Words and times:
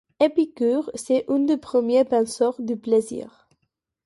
Épicure 0.19 0.89
est 0.95 1.29
l'un 1.29 1.41
des 1.45 1.57
premiers 1.57 2.05
penseurs 2.05 2.59
du 2.59 2.75
plaisir. 2.75 3.47